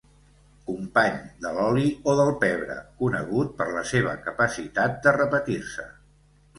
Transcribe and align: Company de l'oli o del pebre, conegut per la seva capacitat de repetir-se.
Company 0.69 1.19
de 1.43 1.51
l'oli 1.57 1.83
o 2.13 2.17
del 2.21 2.33
pebre, 2.45 2.79
conegut 3.05 3.55
per 3.63 3.71
la 3.79 3.87
seva 3.93 4.19
capacitat 4.27 5.03
de 5.07 5.19
repetir-se. 5.23 5.91